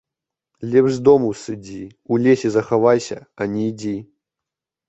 Лепш 0.71 0.95
з 0.95 1.03
дому 1.07 1.29
сыдзі, 1.41 1.77
у 2.15 2.19
лесе 2.23 2.53
захавайся, 2.57 3.19
а 3.43 3.49
не 3.55 3.61
ідзі. 3.75 3.93